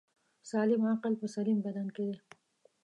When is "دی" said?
2.07-2.17